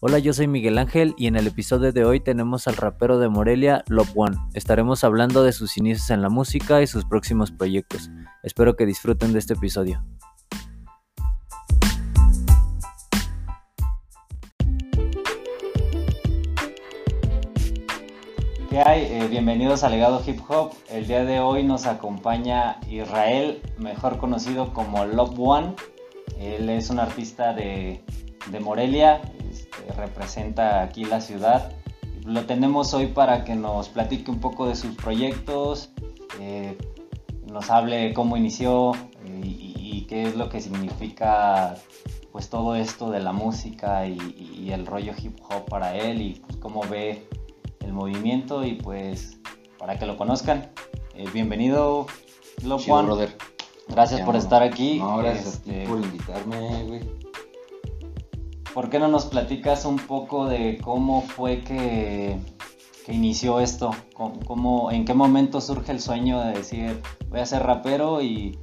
[0.00, 3.30] Hola, yo soy Miguel Ángel y en el episodio de hoy tenemos al rapero de
[3.30, 4.36] Morelia, Love One.
[4.52, 8.10] Estaremos hablando de sus inicios en la música y sus próximos proyectos.
[8.42, 10.04] Espero que disfruten de este episodio.
[18.68, 19.04] ¿Qué hay?
[19.04, 20.74] Eh, bienvenidos a Legado Hip Hop.
[20.90, 25.74] El día de hoy nos acompaña Israel, mejor conocido como Love One.
[26.38, 28.02] Él es un artista de,
[28.60, 29.22] Morelia,
[29.96, 31.72] representa aquí la ciudad.
[32.24, 35.90] Lo tenemos hoy para que nos platique un poco de sus proyectos,
[36.40, 36.76] eh,
[37.50, 38.92] nos hable cómo inició
[39.24, 41.74] eh, y, y, qué es lo que significa
[42.32, 44.18] pues todo esto de la música y,
[44.58, 47.28] y el rollo hip hop para él y pues, cómo ve
[47.80, 49.38] el movimiento y pues
[49.78, 50.70] para que lo conozcan.
[51.14, 52.06] Eh, bienvenido,
[52.64, 53.06] Love Chido, One.
[53.06, 53.36] brother.
[53.88, 54.98] Gracias por estar aquí.
[54.98, 57.25] No, gracias a ti Este, por invitarme, güey.
[58.76, 62.38] ¿Por qué no nos platicas un poco de cómo fue que,
[63.08, 63.90] inició esto?
[64.12, 68.58] ¿Cómo, cómo- en qué momento surge el sueño de decir voy a ser rapero y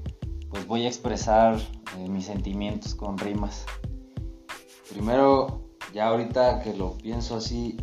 [0.51, 1.55] pues voy a expresar
[1.97, 3.65] eh, mis sentimientos con rimas?
[4.87, 5.61] Primero,
[5.95, 7.77] ya ahorita que lo pienso así,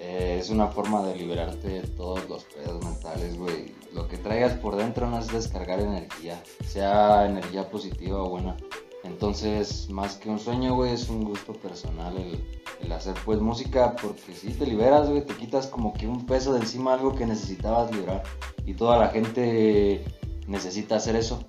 [0.00, 3.72] eh, es una forma de liberarte de todos los pedos mentales, güey.
[3.94, 8.56] Lo que traigas por dentro no es descargar energía, sea energía positiva o buena.
[9.04, 12.44] Entonces, más que un sueño, güey, es un gusto personal el,
[12.80, 16.52] el hacer pues música porque si te liberas, güey, te quitas como que un peso
[16.54, 18.22] de encima, algo que necesitabas liberar.
[18.64, 20.04] Y toda la gente
[20.46, 21.42] necesita hacer eso,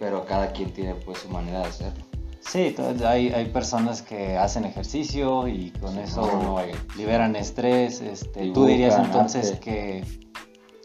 [0.00, 2.04] pero cada quien tiene pues su manera de hacerlo.
[2.40, 2.74] Sí,
[3.04, 6.72] hay, hay personas que hacen ejercicio y con Sí, eso no, no, güey.
[6.96, 8.00] liberan estrés.
[8.00, 9.60] Este, ¿Tú dirías entonces arte.
[9.60, 10.04] que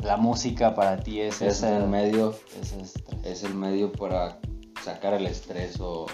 [0.03, 2.81] la música para ti es, Es ese- el medio ese
[3.23, 4.39] es el medio para
[4.83, 6.05] sacar el estrés o,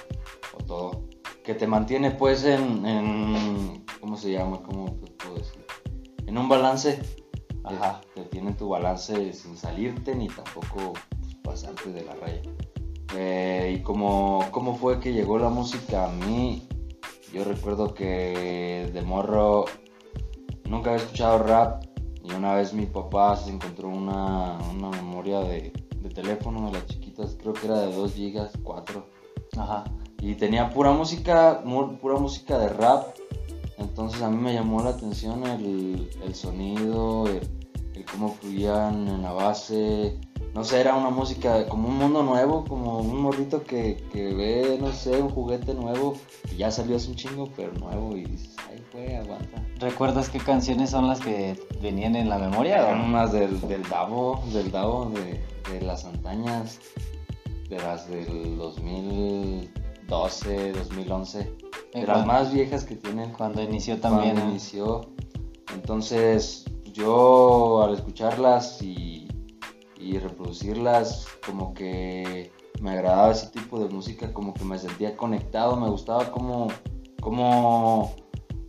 [0.53, 1.03] o todo.
[1.43, 4.61] Que te mantiene pues en, en- ¿cómo se llama?
[4.61, 5.65] ¿Cómo puedo decir?
[6.27, 6.99] En un balance.
[7.63, 8.01] Ajá.
[8.15, 12.41] Te tiene tu balance sin salirte ni tampoco pues, pasarte de la raya.
[13.15, 16.67] Eh, y como, ¿cómo fue que llegó la música a mí?
[17.33, 19.65] Yo recuerdo que de morro
[20.65, 21.83] nunca había escuchado rap
[22.23, 25.71] y una vez mi papá se encontró una, una memoria de,
[26.01, 26.85] de teléfono de las
[27.41, 29.05] creo que era de 2 gigas, 4.
[29.57, 29.83] Ajá.
[30.21, 31.63] Y tenía pura música,
[32.01, 33.15] pura música de rap.
[33.77, 37.39] Entonces a mí me llamó la atención el, el sonido, el,
[37.95, 40.19] el cómo fluían en la base.
[40.53, 44.77] No sé, era una música como un mundo nuevo, como un morrito que, que ve,
[44.81, 46.15] no sé, un juguete nuevo.
[46.51, 48.17] Y ya salió hace un chingo, pero nuevo.
[48.17, 49.63] Y dices, ay, güey, aguanta.
[49.79, 52.79] ¿Recuerdas qué canciones son las que venían en la memoria?
[52.79, 55.41] Eran unas del, del Davo, del Davo, de,
[55.71, 56.79] de las antañas,
[57.69, 61.55] de las del 2012, 2011,
[61.93, 64.33] de las más viejas que tienen Cuando inició también.
[64.33, 65.11] cuando inició.
[65.73, 69.29] Entonces, yo al escucharlas y,
[69.97, 72.51] y reproducirlas, como que
[72.81, 76.67] me agradaba ese tipo de música, como que me sentía conectado, me gustaba como,
[77.21, 78.13] como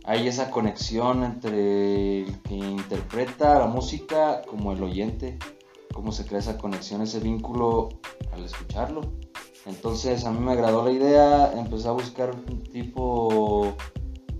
[0.03, 5.37] hay esa conexión entre el que interpreta la música como el oyente,
[5.93, 7.89] cómo se crea esa conexión, ese vínculo
[8.33, 9.01] al escucharlo.
[9.65, 13.75] Entonces a mí me agradó la idea, empecé a buscar un tipo,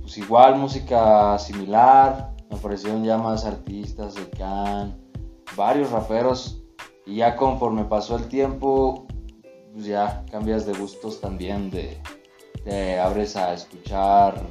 [0.02, 5.00] pues igual, música similar, me aparecieron ya más artistas de Can,
[5.56, 6.64] varios raperos,
[7.06, 9.06] y ya conforme pasó el tiempo,
[9.74, 12.02] pues ya cambias de gustos también, de,
[12.64, 14.42] te abres a escuchar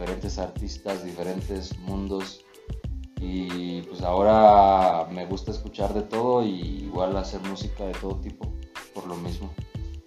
[0.00, 2.42] diferentes artistas, diferentes mundos.
[3.20, 8.50] Y pues ahora me gusta escuchar de todo y igual hacer música de todo tipo,
[8.94, 9.50] por lo mismo.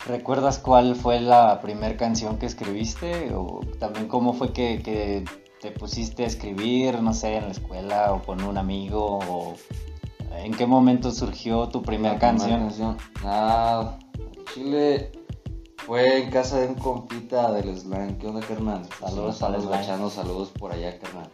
[0.08, 3.34] ¿Recuerdas cuál fue la primera canción que escribiste?
[3.36, 5.26] O también cómo fue que, que
[5.62, 9.20] te pusiste a escribir, no sé, en la escuela o con un amigo?
[9.30, 9.54] O
[10.36, 12.62] ¿En qué momento surgió tu primera canción?
[12.62, 12.98] canción.
[13.24, 14.00] Ah,
[14.56, 15.12] Chile
[15.86, 18.18] fue en casa de un compita del slang.
[18.18, 18.88] ¿Qué onda, carnal?
[19.00, 21.30] Saludos guachando, saludos por allá, carnal.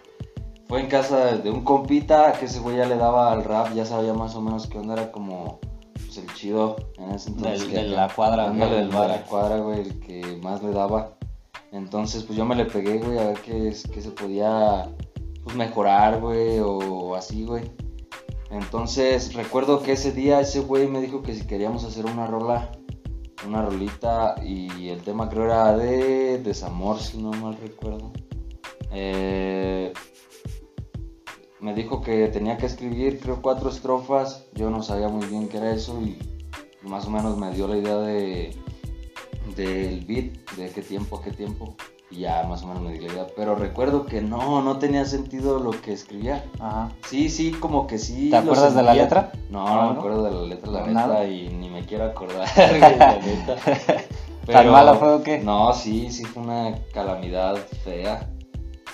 [0.67, 3.85] Fue en casa de un compita que ese güey ya le daba al rap, ya
[3.85, 5.59] sabía más o menos qué onda, era como
[5.93, 7.61] pues, el chido en ese entonces.
[7.61, 10.71] Del- que- de la cuadra, ándale, del de la cuadra, güey, el que más le
[10.71, 11.13] daba.
[11.71, 14.89] Entonces, pues yo me le pegué, güey, a ver qué, qué se podía
[15.43, 17.71] pues, mejorar, güey, o así, güey.
[18.51, 22.71] Entonces, recuerdo que ese día ese güey me dijo que si queríamos hacer una rola,
[23.47, 28.11] una rolita, y el tema creo era de desamor, si no mal recuerdo.
[28.91, 29.93] Eh,
[31.59, 34.45] me dijo que tenía que escribir, creo, cuatro estrofas.
[34.53, 36.17] Yo no sabía muy bien qué era eso y
[36.83, 38.55] más o menos me dio la idea de
[39.55, 41.75] del beat, de qué tiempo a qué tiempo.
[42.11, 43.27] Y ya más o menos me di la idea.
[43.35, 46.43] Pero recuerdo que no, no tenía sentido lo que escribía.
[46.59, 46.89] Ajá.
[47.07, 48.29] Sí, sí, como que sí.
[48.29, 49.31] ¿Te acuerdas de la letra?
[49.49, 52.79] No, No, me acuerdo de la letra, la neta, y ni me quiero acordar, güey,
[52.79, 53.55] la neta.
[54.45, 55.37] ¿Tan mala fue o qué?
[55.39, 58.27] No, sí, sí fue una calamidad fea,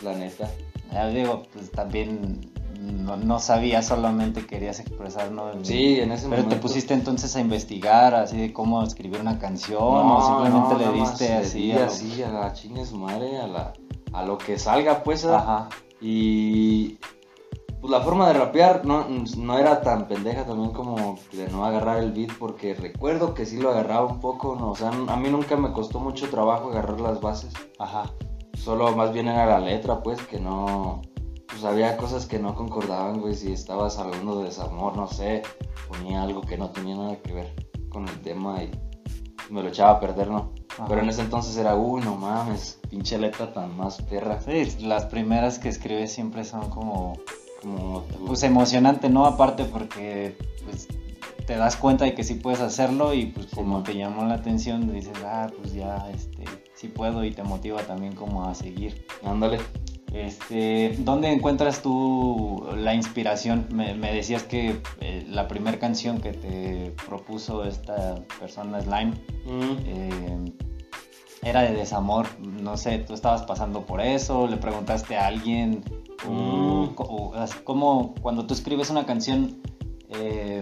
[0.04, 0.50] la neta.
[0.92, 2.42] Ya digo, pues también
[2.86, 5.50] no, no sabías, solamente querías expresar, ¿no?
[5.52, 6.56] El- Sí, en ese Pero momento.
[6.56, 10.92] te pusiste entonces a investigar así de cómo escribir una canción No, o simplemente no,
[10.92, 11.72] le diste así.
[11.72, 13.74] a lo- así a la chingue su madre, a, la,
[14.14, 15.26] a lo que salga, pues.
[15.26, 15.70] Ajá.
[16.02, 16.98] Y
[17.82, 19.06] pues la forma de rapear no,
[19.38, 23.58] no era tan pendeja también como de no agarrar el beat, porque recuerdo que sí
[23.58, 24.72] lo agarraba un poco, ¿no?
[24.72, 28.12] o sea, a mí nunca me costó mucho trabajo agarrar las bases, Ajá.
[28.58, 31.02] solo más bien era la letra, pues, que no,
[31.48, 35.44] pues había cosas que no concordaban, güey, si estabas hablando de desamor, no sé,
[35.88, 37.56] ponía algo que no tenía nada que ver
[37.90, 38.72] con el tema y
[39.50, 40.54] me lo echaba a perder, ¿no?
[40.74, 40.86] Ajá.
[40.88, 45.06] Pero en ese entonces era, uy, no mames, pinche letra tan más perra, Sí, las
[45.06, 47.14] primeras que escribes siempre son como
[48.28, 49.26] pues emocionante, ¿no?
[49.26, 50.88] Aparte porque pues
[51.48, 53.84] te das cuenta de que sí puedes hacerlo y pues Sí, como man.
[53.84, 58.16] te llamó la atención dices, ah, pues ya, este, sí puedo y te motiva también
[58.16, 59.06] como a seguir.
[59.24, 59.60] Ándale.
[60.16, 63.68] Este, ¿dónde encuentras tú la inspiración?
[63.74, 69.12] Me, me decías que eh, la primera canción que te propuso esta persona, Slime,
[69.46, 69.78] Mm.
[69.86, 70.54] eh,
[71.44, 72.28] era de desamor.
[72.40, 75.84] No sé, tú estabas pasando por eso, le preguntaste a alguien.
[76.28, 76.96] Mm.
[76.98, 79.62] o- así como cuando tú escribes una canción,
[80.10, 80.62] eh,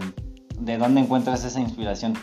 [0.59, 2.17] ¿de dónde encuentras esa inspiración?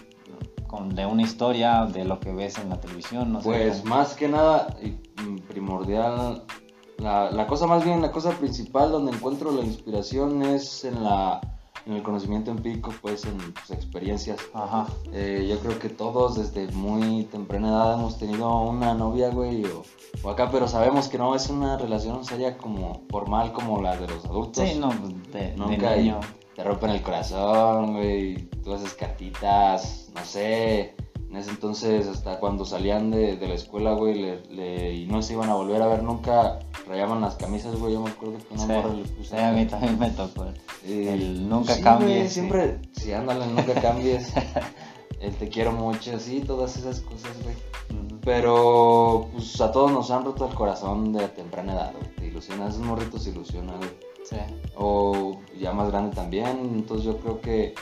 [0.66, 3.32] Con, ¿De una historia, de lo que ves en la televisión?
[3.32, 4.76] No Pues más que nada,
[5.24, 6.42] mm, primordial,
[7.00, 11.40] la, la cosa más bien, la cosa principal donde encuentro la inspiración es en la
[11.86, 14.38] en el conocimiento empírico, pues en tus experiencias.
[14.52, 14.86] Ajá.
[15.14, 19.82] Eh, yo creo que todos desde muy temprana edad hemos tenido una novia, güey, o,
[20.22, 24.08] o acá, pero sabemos que no es una relación seria como formal como la de
[24.08, 24.68] los adultos.
[24.68, 26.20] Sí, no, pues, de, de Nunca niño.
[26.54, 30.94] te rompen el corazón, güey, tú haces cartitas, no sé.
[31.30, 35.22] En ese entonces, hasta cuando salían de, de la escuela, güey, le, le- y no
[35.22, 37.92] se iban a volver a ver nunca, rayaban las camisas, güey.
[37.94, 39.30] Yo me acuerdo que una Sí, morra le puse.
[39.30, 40.46] sí, a mí también me tocó.
[40.84, 44.32] Eh, el nunca sí, cambies, güey, siempre, sí, ándale, nunca cambies.
[45.20, 47.54] el te quiero mucho, sí, todas esas cosas, güey.
[48.24, 52.14] Pero, pues a todos nos han roto el corazón de temprana edad, güey.
[52.16, 53.90] Te ilusiona, esos morritos ilusionan, güey
[54.24, 54.36] Sí.
[54.76, 56.46] o ya más grande también.
[56.74, 57.74] Entonces yo creo que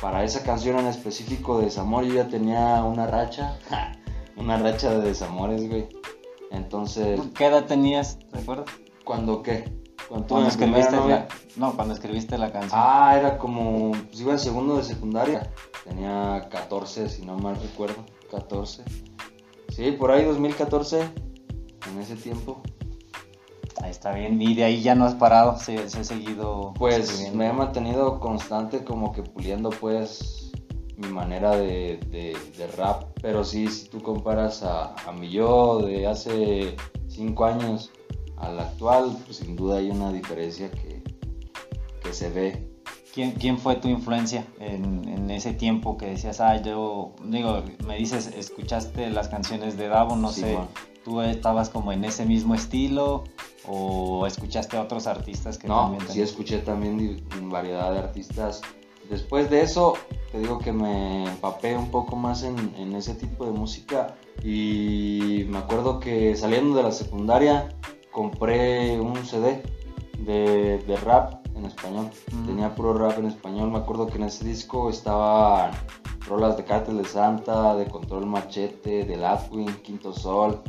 [0.00, 3.58] para esa canción en específico de desamor yo ya tenía una racha,
[4.36, 5.88] una racha de desamores, güey.
[6.50, 8.66] Entonces, ¿Qué edad tenías, te acuerdas?
[9.04, 9.64] ¿cuándo qué?
[10.08, 11.28] Cuando Cuando escribiste novia.
[11.28, 11.28] la...
[11.56, 12.80] No, cuando escribiste la canción.
[12.82, 15.52] Ah, era como, pues iba en segundo de secundaria.
[15.84, 18.04] Tenía 14, si no mal recuerdo.
[18.30, 18.82] 14.
[19.68, 22.60] Sí, por ahí 2014, en ese tiempo.
[23.82, 24.40] Ahí está bien.
[24.42, 28.20] Y de ahí ya no has parado, se, se ha seguido Pues me he mantenido
[28.20, 30.52] constante como que puliendo pues
[30.96, 33.04] mi manera de, de- de rap.
[33.22, 36.76] Pero sí, si tú comparas a, a mi yo de hace
[37.08, 37.90] 5 años
[38.36, 41.02] al actual, pues sin duda hay una diferencia que,
[42.02, 42.66] que se ve.
[43.14, 47.96] ¿Quién, quién fue tu influencia en, en ese tiempo que decías, ah, yo, digo, me
[47.96, 50.68] dices, escuchaste las canciones de Davo, no Sí, sé, man.
[51.04, 53.24] Tú estabas como en ese mismo estilo
[53.66, 58.62] o escuchaste a otros artistas que No, también sí tenían- escuché también variedad de artistas.
[59.08, 59.94] Después de eso,
[60.30, 64.14] te digo que me empapé un poco más en, en ese tipo de música
[64.44, 67.68] y me acuerdo que saliendo de la secundaria
[68.12, 69.62] compré un CD
[70.18, 72.10] de, de rap en español.
[72.32, 72.46] Ujú.
[72.46, 73.70] Tenía puro rap en español.
[73.70, 75.72] Me acuerdo que en ese disco estaban
[76.28, 80.60] rolas de Cártel de Santa, de Control Machete, de Latwin, Quinto Sol,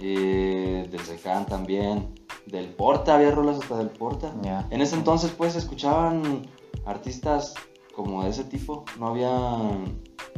[0.00, 2.14] eh, del Secán también,
[2.46, 4.32] del Porta, había rolas hasta del Porta.
[4.70, 6.46] En ese entonces pues se escuchaban
[6.86, 7.54] artistas
[7.94, 9.30] como de ese tipo, no había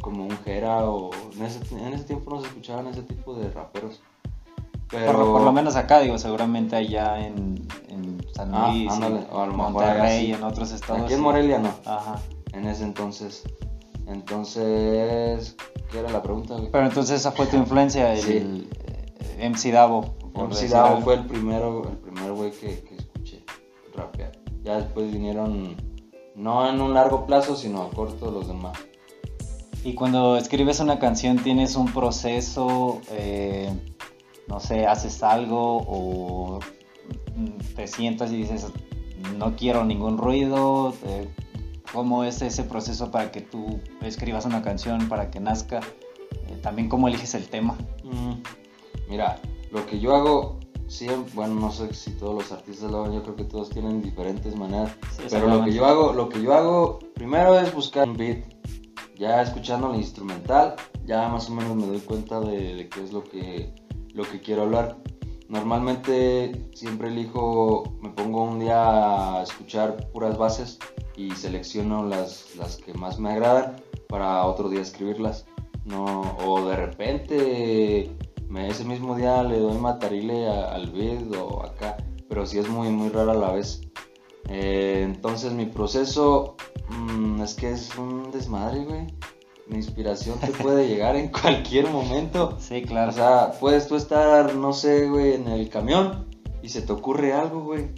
[0.00, 3.50] como un Jera o en ese, en ese tiempo no se escuchaban ese tipo de
[3.50, 4.00] raperos.
[4.88, 9.20] Pero Por, por lo menos acá, digo, seguramente allá en, en San Ah, Luis, ándale,
[9.30, 10.32] o a lo mejor Monterrey, sí.
[10.32, 11.02] en otros estados.
[11.02, 11.20] aquí en.
[11.20, 12.18] Morelia no, Ajá.
[12.52, 13.44] en ese entonces.
[14.08, 15.54] Entonces,
[15.92, 16.56] ¿qué era la pregunta?
[16.72, 18.68] Pero entonces esa fue tu influencia, el, Sí.
[19.38, 20.14] MC Davo.
[20.32, 23.44] por MC Davo fue el primero, el primer güey que, que escuché
[23.94, 24.32] rapear.
[24.62, 25.76] Ya después vinieron,
[26.34, 28.78] no en un largo plazo, sino a corto los demás.
[29.82, 33.00] Y cuando escribes una canción, ¿tienes un proceso?
[33.10, 33.70] eh,
[34.46, 36.58] no sé, haces algo o
[37.76, 38.66] te sientas y dices,
[39.38, 40.92] no quiero ningún ruido.
[41.04, 41.28] eh,
[41.92, 45.80] ¿Cómo es ese proceso para que tú escribas una canción, para que nazca?
[46.48, 47.76] Eh, también cómo eliges el tema.
[48.04, 48.42] Mm,
[49.08, 53.14] Mira, lo que yo hago, sí, bueno, no sé si todos los artistas lo hagan,
[53.14, 54.96] yo creo que todos tienen diferentes maneras.
[55.16, 58.44] Sí, pero lo que yo hago, lo que yo hago, primero es buscar un beat.
[59.16, 63.12] Ya escuchando el instrumental, ya más o menos me doy cuenta de, de qué es
[63.12, 63.74] lo que,
[64.14, 64.96] lo que quiero hablar.
[65.50, 70.78] Normalmente siempre elijo, me pongo un día a escuchar puras bases
[71.16, 73.74] y selecciono las, las que más me agradan
[74.08, 75.46] para otro día escribirlas.
[75.84, 78.16] No, o de repente
[78.50, 81.96] me- ese mismo día le doy matarile a- al beat o acá,
[82.28, 83.80] pero sí es muy muy rara a la vez.
[84.48, 86.56] Eh, entonces mi proceso
[86.88, 89.06] mm, es que es un desmadre, güey.
[89.68, 92.56] La inspiración te puede llegar en cualquier momento.
[92.58, 93.10] Sí, claro.
[93.10, 96.26] O sea, puedes tú estar, no sé, güey, en el camión
[96.62, 97.88] y se te ocurre algo, güey.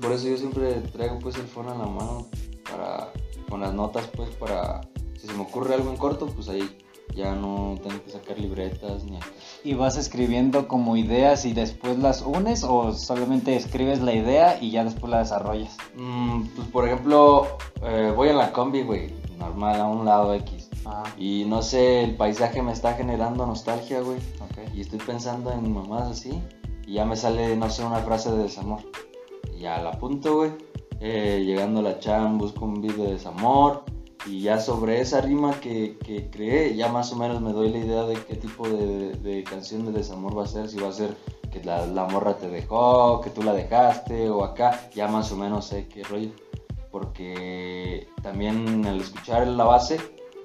[0.00, 2.26] Por eso yo siempre traigo pues el phone en la mano
[2.70, 3.12] para
[3.48, 4.80] con las notas pues para
[5.18, 6.78] si se me ocurre algo en corto, pues ahí
[7.14, 9.18] ya no tengo que sacar libretas ni.
[9.64, 14.70] ¿Y vas escribiendo como ideas y después las unes o solamente escribes la idea y
[14.70, 15.76] ya después la desarrollas?
[15.96, 17.46] Mm, pues por ejemplo,
[17.82, 20.68] eh, voy en la combi, güey, normal a un lado X.
[20.86, 24.18] Ah, Y no sé, el paisaje me está generando nostalgia, güey.
[24.40, 24.74] ok.
[24.74, 26.40] Y estoy pensando en mamás así.
[26.86, 28.80] Y ya me sale, no sé, una frase de desamor.
[29.54, 30.52] Y ya la apunto, güey.
[31.00, 33.84] Eh, llegando a la chan, busco un beat de desamor.
[34.26, 37.78] Y ya sobre esa rima que, que creé, ya más o menos me doy la
[37.78, 40.68] idea de qué tipo de, de canción de desamor va a ser.
[40.68, 41.16] Si va a ser
[41.50, 44.88] que la, la morra te dejó, que tú la dejaste, o acá.
[44.94, 46.30] Ya más o menos sé qué rollo.
[46.90, 49.98] Porque también al escuchar la base,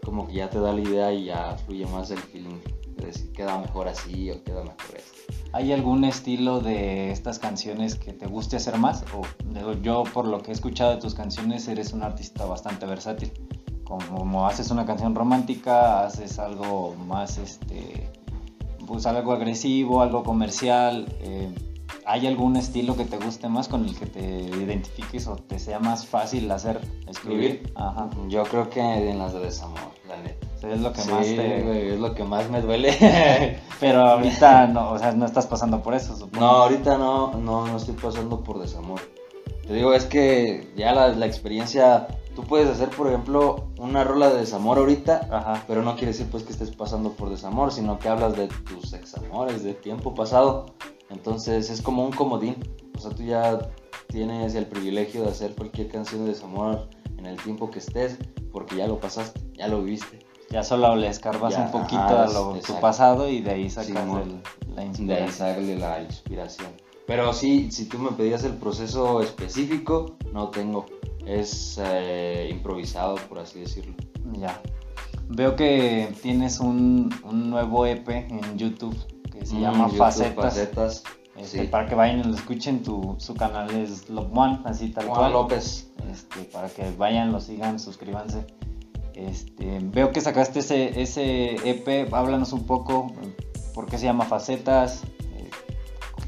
[0.04, 2.60] como que ya te da la idea y ya fluye más el feeling.
[2.96, 5.34] De decir, queda mejor así o queda mejor esto.
[5.52, 9.04] ¿Hay algún estilo de estas canciones que te guste hacer más?
[9.14, 9.22] O
[9.82, 13.32] yo por lo que he escuchado de tus canciones eres un artista bastante versátil.
[13.86, 18.10] Como haces una canción romántica, haces algo más, este,
[18.88, 21.08] pues algo agresivo, algo comercial.
[21.22, 21.54] eh,
[22.08, 25.80] ¿Hay algún estilo que te guste más con el que te identifiques o te sea
[25.80, 27.72] más fácil hacer escribir?
[27.76, 28.10] Ajá.
[28.28, 30.48] Yo creo que en las de desamor, la neta.
[30.56, 31.94] O sea, es lo que Sí, más te...
[31.94, 32.96] es lo que más me duele.
[33.80, 36.46] Pero ahorita no, o sea, no estás pasando por eso, supongo.
[36.46, 39.00] no, ahorita no, no, no estoy pasando por desamor.
[39.66, 44.30] Te digo, es que ya la, la experiencia, tú puedes hacer, por ejemplo, una rola
[44.30, 45.64] de desamor ahorita, Ajá.
[45.68, 48.94] pero no quiere decir pues que estés pasando por desamor, sino que hablas de tus
[48.94, 50.66] examores, de tiempo pasado.
[51.10, 52.56] Entonces es como un comodín.
[52.96, 53.58] O sea, tú ya
[54.08, 56.88] tienes el privilegio de hacer cualquier canción de desamor
[57.18, 58.18] en el tiempo que estés,
[58.52, 60.20] porque ya lo pasaste, ya lo viviste.
[60.52, 63.70] Ya solo le escarbas Ya, un poquito ajá, a lo, tu pasado y de ahí
[63.70, 64.22] sacas Simón.
[64.22, 65.32] el- la De ahí inspiración.
[65.32, 66.72] sale la inspiración.
[67.08, 70.86] Pero sí, si tú me pedías el proceso específico, no tengo.
[71.26, 73.94] Es eh, improvisado, por así decirlo.
[74.34, 74.62] Ya.
[75.30, 78.96] Veo que tienes un, un nuevo EP en YouTube
[79.32, 80.36] que se Mm, llama YouTube, Facetas.
[80.54, 81.04] Facetas.
[81.36, 81.68] Este, sí.
[81.68, 85.18] Para que vayan y lo escuchen, tu, su canal es Love One, así tal Juan
[85.20, 85.34] cual.
[85.34, 85.92] López.
[86.12, 88.46] Este, para que vayan, lo sigan, suscríbanse.
[89.16, 93.12] Este, veo que sacaste ese, ese EP, háblanos un poco,
[93.74, 95.04] ¿por qué se llama Facetas?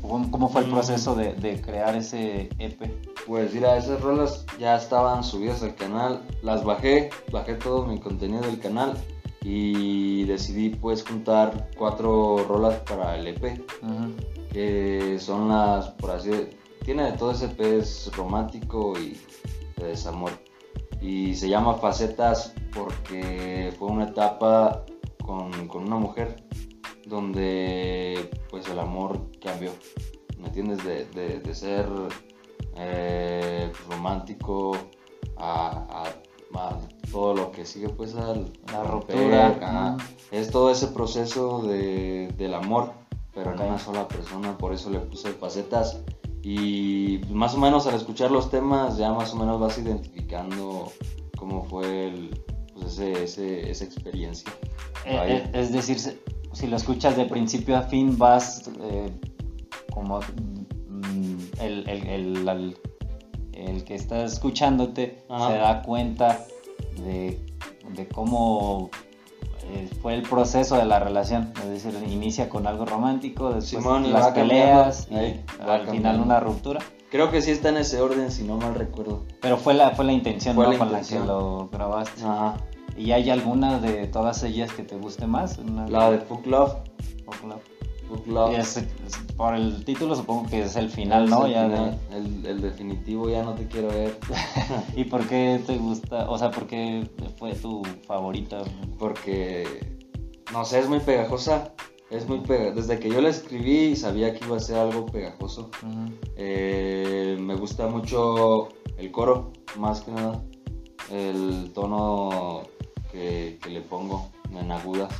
[0.07, 0.71] ¿Cómo, cómo fue el Mm.
[0.71, 2.81] proceso de, de crear ese EP?
[3.25, 8.41] Pues mira, esas rolas ya estaban subidas al canal, las bajé, bajé todo mi contenido
[8.41, 8.97] del canal
[9.41, 13.61] y decidí pues juntar cuatro rolas para el EP,
[14.51, 16.31] que son las, por así
[16.85, 19.19] tiene de todo ese EP, es romántico y
[19.77, 20.31] de desamor.
[21.01, 24.83] Y se llama Facetas porque fue una etapa
[25.23, 26.47] con, con una mujer
[27.07, 29.71] donde pues el amor cambió,
[30.39, 30.83] ¿me entiendes?
[30.83, 31.87] De, de- de ser
[32.75, 34.75] eh, romántico
[35.37, 36.13] a, a-
[36.59, 36.79] a
[37.11, 39.97] todo lo que sigue pues al La ruptura.
[40.31, 42.91] Es todo ese proceso de, del amor,
[43.33, 43.59] pero Ok.
[43.61, 46.01] en una sola persona, por eso le puse facetas.
[46.43, 50.91] Y pues, más o menos al escuchar los temas ya más o menos vas identificando
[51.37, 52.41] cómo fue el,
[52.73, 54.51] pues, ese, ese- esa experiencia.
[55.05, 55.97] Eh, eh, es decir,
[56.57, 59.11] si lo escuchas de principio a fin, vas eh,
[59.93, 62.75] como mm, el, el-
[63.53, 65.47] el- que está escuchándote Ajá.
[65.51, 66.45] se da cuenta
[67.03, 67.39] de,
[67.95, 68.89] de cómo
[69.71, 71.51] eh, fue el proceso de la relación.
[71.63, 76.39] Es decir, inicia con algo romántico, después Simón, las peleas y ahí, al final una
[76.39, 76.79] ruptura.
[77.09, 79.23] Creo que sí está en ese orden, si no mal recuerdo.
[79.41, 80.71] Pero fue la, fue la intención Fue ¿no?
[80.73, 81.21] la con intención.
[81.21, 82.21] la que lo grabaste.
[82.23, 82.57] Ajá.
[82.98, 85.58] ¿Y hay alguna de todas ellas que te guste más?
[85.60, 86.74] Una- La de Fuck Love.
[87.25, 87.62] Fuck Love.
[88.10, 88.51] Fuck Love.
[88.54, 88.88] Y es- es-
[89.36, 91.46] por el título supongo que es el final, ¿no?
[91.46, 94.18] el, Ya de- el, el definitivo ya no te quiero ver.
[94.96, 96.30] ¿Y por qué te gusta?
[96.30, 98.62] O sea, ¿por qué fue tu favorita?
[98.98, 99.98] porque
[100.54, 101.74] no sé, es muy pegajosa
[102.10, 105.70] Es muy pega- Desde que yo la escribí sabía que iba a ser algo pegajoso.
[106.38, 110.42] Eh, me gusta mucho el coro, más que nada.
[111.12, 112.62] El tono
[113.11, 115.13] que, que le pongo en agudas.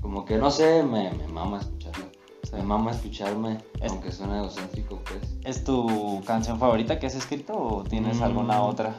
[0.00, 2.04] Como que no sé, me, me mama escucharlo.
[2.42, 2.50] Sí.
[2.56, 5.36] Me mama escucharme, Es- aunque suene egocéntrico, pues.
[5.44, 8.22] ¿Es tu canción favorita que has escrito o tienes Mm.
[8.24, 8.96] alguna otra?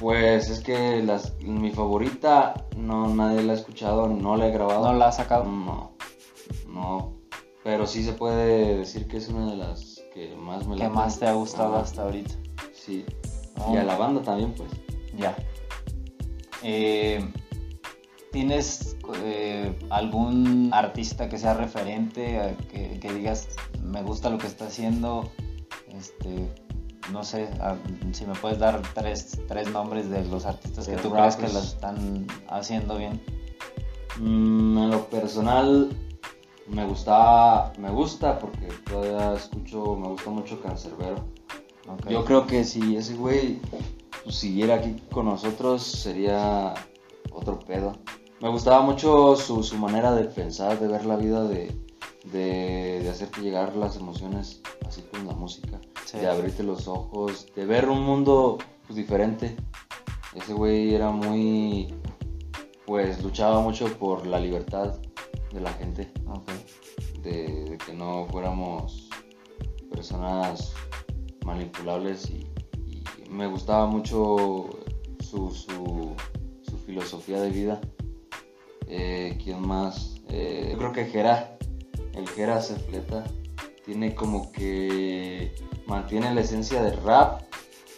[0.00, 4.84] Pues es que las, mi favorita no nadie la ha escuchado, no la he grabado.
[4.92, 5.44] ¿No la has sacado?
[5.44, 5.92] No,
[6.68, 7.14] no.
[7.62, 10.94] Pero sí se puede decir que es una de las que más me ¿Qué late.
[10.94, 12.34] más te ha gustado hasta ahorita?
[12.74, 13.06] Sí.
[13.58, 13.72] Oh.
[13.72, 14.68] Y a la banda también, pues.
[15.16, 15.34] Ya.
[16.64, 17.24] Eh,
[18.32, 23.46] ¿Tienes eh, algún artista que sea referente, a que, que digas,
[23.80, 25.30] me gusta lo que está haciendo?
[25.96, 26.48] Este,
[27.12, 27.76] no sé, a-
[28.12, 31.54] si me puedes dar tres, tres nombres de los artistas que tú crees que pues.
[31.54, 33.20] lo están haciendo bien.
[34.18, 35.90] Mm, en lo personal
[36.66, 41.16] me gusta, me gusta porque todavía escucho, me gusta mucho Cancerbero.
[41.88, 42.08] Ok.
[42.08, 43.60] Yo creo que si ese güey
[44.28, 46.74] siguiera aquí con nosotros sería
[47.32, 47.92] otro pedo.
[48.40, 51.72] Me gustaba mucho su, su manera de pensar, de ver la vida, de,
[52.24, 56.18] de, de hacerte llegar las emociones así con la música, Sí.
[56.18, 59.56] de abrirte los ojos, de ver un mundo pues, diferente.
[60.34, 61.94] Ese güey era muy,
[62.86, 64.98] pues luchaba mucho por la libertad
[65.52, 66.12] de la gente
[67.22, 69.08] de, de que no fuéramos
[69.90, 70.74] personas
[71.44, 72.46] manipulables y
[73.34, 74.70] me gustaba mucho
[75.20, 76.14] su, su,
[76.86, 77.80] filosofía de vida.
[78.86, 80.20] Eh, ¿Quién más?
[80.28, 81.56] Eh, yo creo que Jera,
[82.14, 83.24] el Jera se fleta,
[83.84, 85.54] tiene como que
[85.86, 87.42] mantiene la esencia del rap,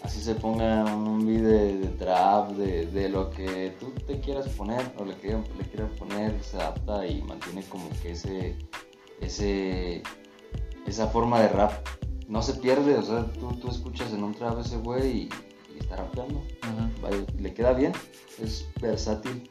[0.03, 4.49] así se ponga un beat de, de trap, de, de lo que tú te quieras
[4.51, 8.57] poner o le quieran, le quieran poner, se adapta y mantiene como que ese,
[9.21, 10.03] ese,
[10.87, 11.73] esa forma de rap.
[12.29, 15.29] No se pierde, o sea, tú, tú escuchas en un trap ese güey y,
[15.75, 16.43] y está rapeando.
[17.39, 17.93] Le queda bien,
[18.43, 19.49] es versátil.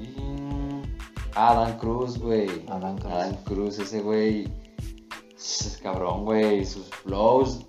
[0.00, 0.16] Y...
[1.36, 2.48] Adam Cruz, güey.
[2.68, 3.12] Adán Cruz.
[3.12, 4.52] Adam Cruz, ese güey.
[5.36, 6.64] Es cabrón, güey.
[6.64, 7.66] Sus flows.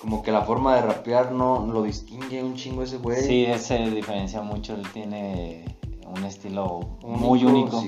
[0.00, 3.22] Como que la forma de rapear no lo distingue un chingo ese güey.
[3.22, 7.82] Sí, se diferencia mucho, él tiene un estilo muy único.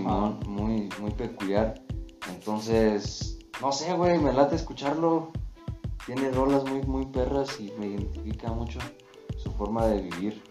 [0.47, 1.81] Muy, muy peculiar.
[2.29, 5.33] Entonces, no sé, güey, me late escucharlo.
[6.13, 8.81] Tiene rolas muy, muy perras y me identifica mucho
[9.37, 10.43] su forma de vivir.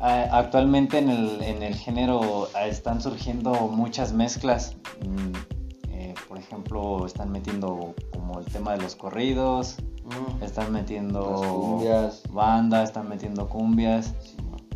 [0.00, 4.76] Actualmente en el, en el género ah, están surgiendo muchas mezclas.
[5.06, 11.30] Mm, eh, por ejemplo, están metiendo como el tema de los corridos, Mm, están metiendo
[11.30, 12.22] Las cumbias.
[12.32, 14.12] banda, están metiendo cumbias.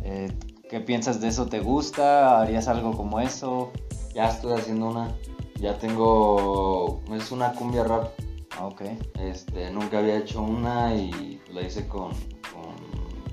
[0.03, 0.33] Eh,
[0.69, 1.47] ¿Qué piensas de eso?
[1.47, 2.39] ¿Te gusta?
[2.41, 3.71] ¿Harías algo como eso?
[4.13, 5.13] Ya estoy haciendo una.
[5.59, 7.01] Ya tengo.
[7.11, 8.11] Es una cumbia rap.
[8.57, 8.81] Ah, Ok.
[9.19, 12.11] Este, nunca había hecho una y la hice con,
[12.53, 12.75] con,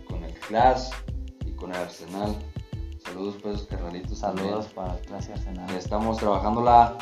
[0.09, 0.90] con el Clash
[1.46, 2.37] y con el Arsenal.
[3.04, 4.20] Saludos pues carnalitos.
[4.20, 4.48] también.
[4.48, 5.70] Saludos para Clase Arsenal.
[5.76, 6.96] Estamos trabajándola.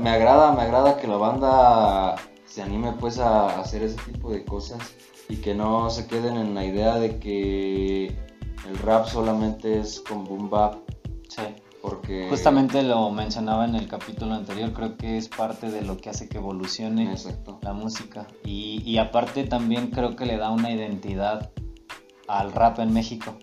[0.00, 4.44] Me agrada, me agrada que la banda se anime pues a hacer ese tipo de
[4.44, 4.78] cosas
[5.28, 8.06] y que no se queden en la idea de que
[8.68, 10.76] el rap solamente es con boom bap
[11.28, 11.42] Sí.
[11.82, 16.10] Porque Justamente lo mencionaba en el capítulo anterior, creo que es parte de lo que
[16.10, 18.26] hace que evolucione exacto la música.
[18.44, 21.50] Y, y aparte también creo que le da una identidad
[22.28, 23.34] al rap en México,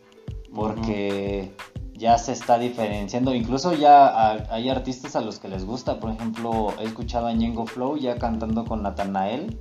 [0.56, 1.52] porque
[1.94, 3.36] ya se está diferenciando.
[3.36, 7.34] Incluso ya a- hay artistas a los que les gusta, por ejemplo, he escuchado a
[7.34, 9.60] Ñengo Flow ya cantando con Natanael,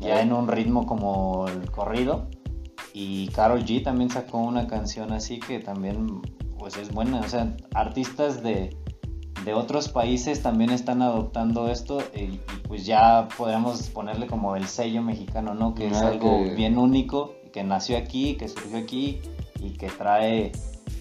[0.00, 0.22] ya Ya.
[0.22, 2.28] en un ritmo como el corrido.
[2.92, 6.22] Y Carol G también sacó una canción así que también
[6.64, 7.20] pues es buena.
[7.20, 8.74] O sea, artistas de,
[9.44, 14.66] de otros países también están adoptando esto y, y, pues ya podríamos ponerle como el
[14.66, 15.74] sello mexicano, ¿no?
[15.74, 19.20] Que es Ah, algo que- bien único, que nació aquí, que surgió aquí
[19.60, 20.52] y que trae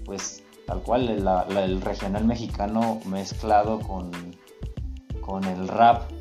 [0.03, 4.11] pues tal cual el, la- la- el regional mexicano mezclado con,
[5.21, 6.11] con el rap.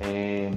[0.00, 0.50] Eh,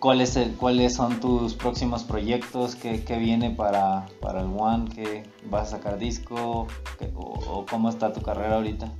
[0.00, 2.74] ¿cuál es el- ¿Cuáles son tus próximos proyectos?
[2.76, 4.86] ¿Qué, qué viene para, para el One?
[4.94, 6.66] ¿Qué, ¿Vas a sacar disco?
[6.98, 8.92] ¿Qué- o, o cómo está tu carrera ahorita?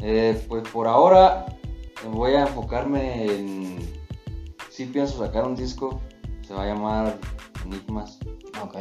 [0.00, 1.46] Eh, pues por ahora
[2.12, 3.78] voy a enfocarme en.
[4.70, 6.00] Sí pienso sacar un disco.
[6.46, 7.18] Se va a llamar
[7.66, 8.18] Enigmas.
[8.62, 8.76] Ok.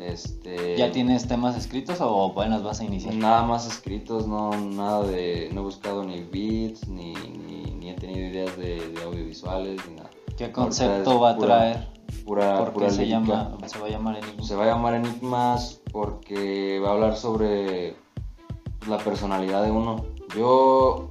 [0.00, 0.76] Este.
[0.76, 3.14] ¿Ya tienes temas escritos o apenas vas a iniciar?
[3.14, 5.50] Nada más escritos, no nada de.
[5.52, 9.96] No he buscado ni beats, ni, ni, ni he tenido ideas de, de audiovisuales, ni
[9.96, 10.10] nada.
[10.46, 11.88] ¿Qué concepto va a pura- traer?
[12.24, 14.42] Pura, ¿Por pura qué se, llama, se va a llamar Enigma?
[14.42, 17.94] Se va a llamar Enigmas porque va a hablar sobre
[18.88, 20.04] la personalidad de uno.
[20.36, 21.10] Yo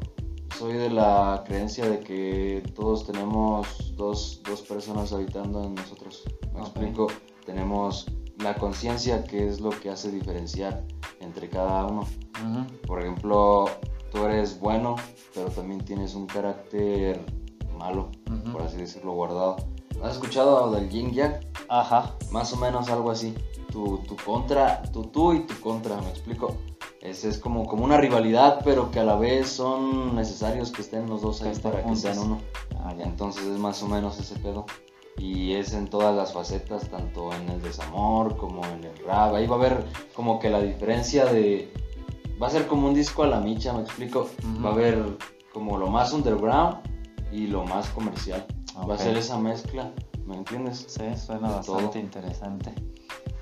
[0.57, 6.23] soy de la creencia de que todos tenemos dos, dos personas habitando en nosotros.
[6.53, 7.07] Me explico,
[7.45, 8.07] tenemos
[8.39, 10.83] la conciencia que es lo que hace diferenciar
[11.21, 12.05] entre cada uno.
[12.85, 13.69] Por ejemplo,
[14.11, 14.95] tú eres bueno,
[15.33, 17.23] pero también tienes un carácter
[17.77, 18.09] malo,
[18.43, 18.51] Ujú.
[18.54, 19.58] por así decirlo, guardado.
[20.04, 21.36] ¿Has escuchado del yin yang?
[21.69, 22.15] Ajá.
[22.32, 23.36] Más o menos algo así.
[23.71, 26.56] Tu, tu contra, tu tú y tu contra, me explico.
[27.01, 31.08] Es, es como, como una rivalidad, pero que a la vez son necesarios que estén
[31.10, 32.39] los dos ahí para que sean uno.
[32.80, 33.06] Ah, ya.
[33.06, 34.65] Entonces es más o menos ese pedo.
[35.17, 39.36] Y es en todas las facetas, tanto en el desamor como en el rap.
[39.36, 41.71] Ahí va a haber como que la diferencia de...
[42.41, 44.27] Va a ser como un disco a la micha, me explico.
[44.43, 44.63] Ujú.
[44.63, 45.17] Va a haber
[45.54, 46.77] como lo más underground
[47.31, 48.45] y lo más comercial.
[48.89, 49.91] Va a ser esa mezcla,
[50.25, 50.85] ¿me entiendes?
[50.87, 51.99] Sí, suena de bastante todo.
[51.99, 52.73] interesante.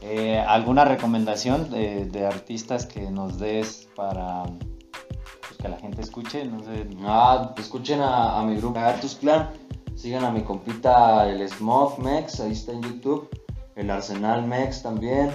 [0.02, 6.46] Eh, ¿Alguna recomendación de, de artistas que nos des para pues, que la gente escuche?
[6.46, 6.88] No sé.
[7.04, 9.50] Ah, escuchen a, a mi grupo Artus Clan,
[9.96, 13.30] sigan a mi compita el Smoke Mex, ahí está en YouTube,
[13.76, 15.32] el Arsenal Mex también,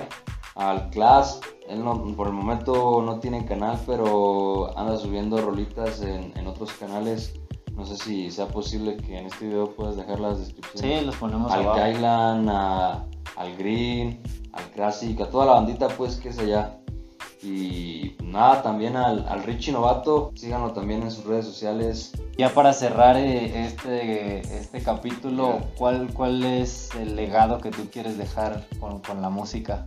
[0.54, 6.32] al Class, él no- por el momento no tiene canal, pero anda subiendo rolitas en,
[6.36, 7.34] en otros canales.
[7.76, 11.00] No sé si sea posible que en este video puedas dejar las descripciones.
[11.00, 11.78] Sí, los ponemos al abajo.
[12.48, 13.04] A-
[13.36, 14.20] al Green,
[14.52, 16.78] al Classic, a toda la bandita pues que es allá.
[17.42, 22.12] Y nada, también al, al Richie Novato, síganlo también en sus redes sociales.
[22.38, 25.58] Ya para cerrar eh, este, este capítulo.
[25.76, 29.84] ¿cuál, ¿cuál es el legado que tú quieres dejar con, con la música?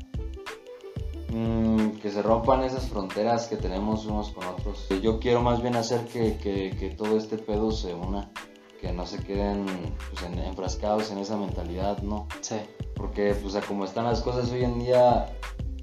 [1.29, 4.87] Mm, que se rompan esas fronteras que tenemos unos con otros.
[5.01, 8.31] Yo quiero más bien hacer que, que- que todo este pedo se una,
[8.79, 9.65] que no se queden
[10.11, 12.27] pues, en- enfrascados en esa mentalidad, ¿no?
[12.41, 12.55] Sí.
[12.95, 15.35] Porque pues a como están las cosas hoy en día,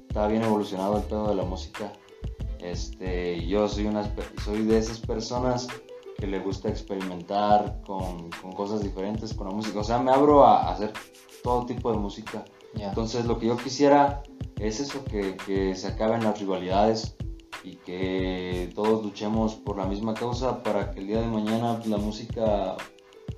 [0.07, 1.91] está bien evolucionado el pedo de la música.
[2.59, 4.11] Este, yo soy, una,
[4.43, 5.67] soy de esas personas
[6.17, 9.79] que le gusta experimentar con, con cosas diferentes con la música.
[9.79, 10.91] O sea, me abro a, a hacer
[11.43, 12.43] todo tipo de música.
[12.75, 12.89] Ya.
[12.89, 14.21] Entonces lo que yo quisiera
[14.59, 17.15] es eso, que, que se acaben las rivalidades
[17.63, 21.87] y que todos luchemos por la misma causa para que el día de mañana pues,
[21.87, 22.75] la música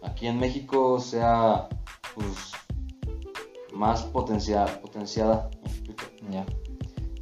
[0.04, 1.70] aquí en México sea
[2.14, 2.52] pues,
[3.74, 5.50] más potencia, potenciada.
[5.64, 6.04] ¿me explico?
[6.32, 6.46] Ya.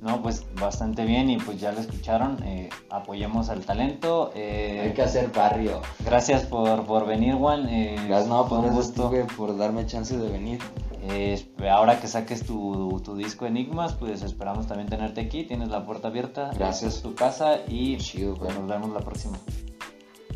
[0.02, 2.38] No, pues bastante bien y pues ya lo escucharon.
[2.44, 4.32] eh, apoyemos al talento.
[4.36, 5.82] eh, Hay que hacer barrio.
[6.06, 7.68] Gracias por, por venir, Juan.
[7.70, 9.12] eh, Gracias, no, por, un gracias, gusto.
[9.36, 10.60] Por darme chance de venir.
[11.08, 11.40] Eh,
[11.70, 15.44] ahora que saques tu, tu disco Enigmas, pues esperamos también tenerte aquí.
[15.44, 16.52] Tienes la puerta abierta.
[16.58, 16.96] Gracias.
[16.96, 19.38] Es tu casa y Chido, nos vemos la próxima.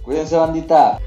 [0.04, 1.00] Cuídense, bandita.